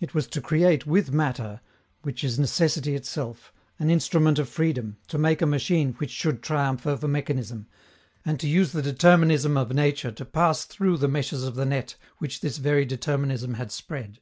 It 0.00 0.14
was 0.14 0.26
to 0.28 0.40
create 0.40 0.86
with 0.86 1.12
matter, 1.12 1.60
which 2.00 2.24
is 2.24 2.38
necessity 2.38 2.94
itself, 2.94 3.52
an 3.78 3.90
instrument 3.90 4.38
of 4.38 4.48
freedom, 4.48 4.96
to 5.08 5.18
make 5.18 5.42
a 5.42 5.46
machine 5.46 5.92
which 5.98 6.08
should 6.10 6.42
triumph 6.42 6.86
over 6.86 7.06
mechanism, 7.06 7.66
and 8.24 8.40
to 8.40 8.48
use 8.48 8.72
the 8.72 8.80
determinism 8.80 9.58
of 9.58 9.74
nature 9.74 10.10
to 10.10 10.24
pass 10.24 10.64
through 10.64 10.96
the 10.96 11.06
meshes 11.08 11.44
of 11.44 11.54
the 11.54 11.66
net 11.66 11.96
which 12.16 12.40
this 12.40 12.56
very 12.56 12.86
determinism 12.86 13.52
had 13.60 13.70
spread. 13.70 14.20